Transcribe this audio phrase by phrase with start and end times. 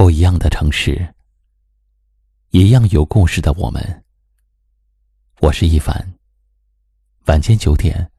[0.00, 1.14] 不一样的城市，
[2.52, 4.02] 一样有故事的我们。
[5.42, 5.94] 我是一凡。
[7.26, 8.10] 晚间九点，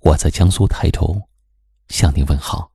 [0.00, 1.18] 我在江苏泰州
[1.88, 2.70] 向您问好。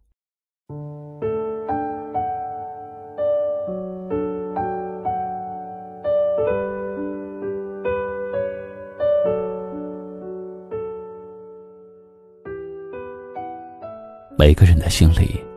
[14.35, 15.50] 每个人的心里。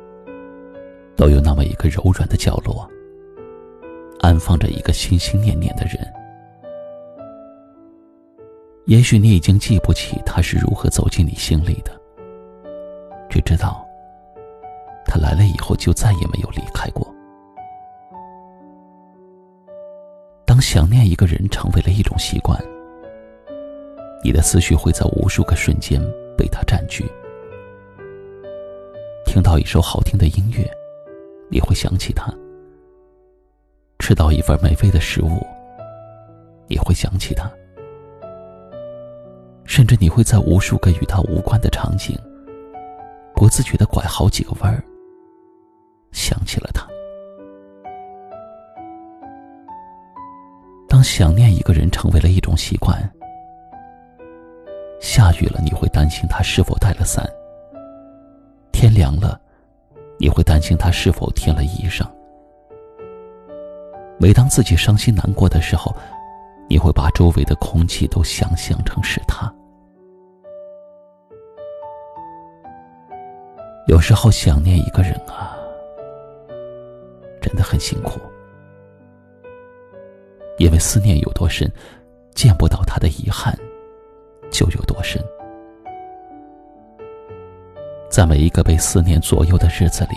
[1.25, 2.87] 都有那么一个柔软的角落，
[4.21, 5.97] 安放着一个心心念念的人。
[8.85, 11.99] 也许你已经记不起他是如何走进你心里的，
[13.31, 13.83] 只知道
[15.07, 17.11] 他来了以后就再也没有离开过。
[20.45, 22.63] 当想念一个人成为了一种习惯，
[24.23, 25.99] 你的思绪会在无数个瞬间
[26.37, 27.11] 被他占据。
[29.25, 30.71] 听到一首好听的音乐。
[31.55, 32.35] 你会想起他，
[34.01, 35.41] 吃到一份美味的食物，
[36.67, 37.49] 你会想起他，
[39.65, 42.19] 甚至你会在无数个与他无关的场景，
[43.37, 44.83] 不自觉的拐好几个弯儿，
[46.11, 46.85] 想起了他。
[50.89, 53.01] 当想念一个人成为了一种习惯，
[55.01, 57.25] 下雨了你会担心他是否带了伞，
[58.73, 59.41] 天凉了。
[60.19, 62.07] 你会担心他是否添了衣裳。
[64.19, 65.95] 每当自己伤心难过的时候，
[66.69, 69.53] 你会把周围的空气都想象成是他。
[73.87, 75.57] 有时候想念一个人啊，
[77.43, 78.19] 真的很辛苦，
[80.59, 81.71] 因为思念有多深，
[82.35, 83.55] 见不到他的遗憾
[84.51, 85.23] 就有多深。
[88.15, 90.15] 在每一个被思念左右的日子里，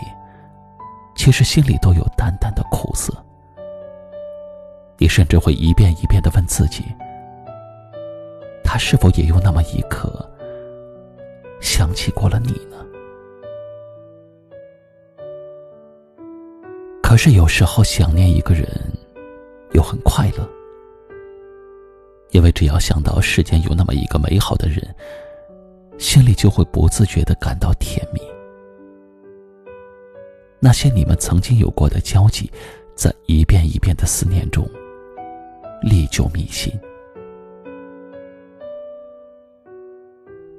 [1.15, 3.11] 其实心里都有淡淡的苦涩。
[4.99, 6.83] 你甚至会一遍一遍的问自己：
[8.63, 10.13] 他是否也有那么一刻
[11.59, 12.77] 想起过了你呢？
[17.01, 18.69] 可是有时候想念一个人，
[19.71, 20.47] 又很快乐，
[22.29, 24.95] 因为只要想到世间有那么一个美好的人。
[25.97, 28.21] 心里就会不自觉的感到甜蜜。
[30.59, 32.51] 那些你们曾经有过的交集，
[32.95, 34.67] 在一遍一遍的思念中，
[35.81, 36.71] 历久弥新。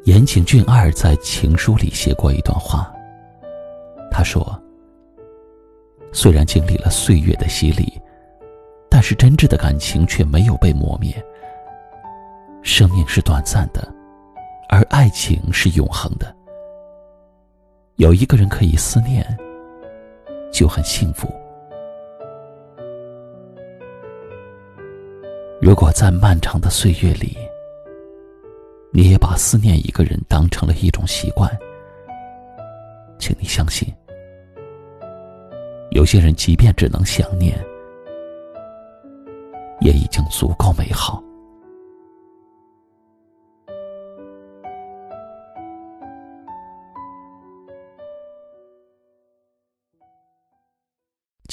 [0.04, 2.90] 岩井俊二在情书里写过一段话，
[4.10, 4.58] 他说
[6.12, 8.00] ：“虽然经历了岁月的洗礼，
[8.88, 11.12] 但是真挚的感情却没有被磨灭。
[12.62, 13.86] 生命是短暂的。”
[14.68, 16.34] 而爱情是永恒的，
[17.96, 19.26] 有一个人可以思念，
[20.52, 21.26] 就很幸福。
[25.58, 27.36] 如果在漫长的岁月里，
[28.92, 31.50] 你也把思念一个人当成了一种习惯，
[33.18, 33.88] 请你相信，
[35.92, 37.58] 有些人即便只能想念，
[39.80, 41.22] 也已经足够美好。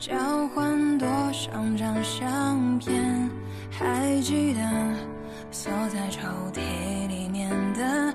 [0.00, 0.16] 交
[0.54, 3.30] 换多少张相片？
[3.70, 4.60] 还记得
[5.50, 8.09] 锁在抽屉里面的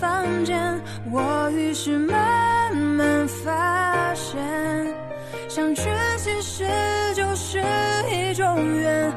[0.00, 0.80] 房间
[1.10, 4.38] 我于是慢慢发现，
[5.48, 5.82] 相聚
[6.18, 6.64] 其实
[7.14, 7.62] 就是
[8.10, 9.12] 一种缘，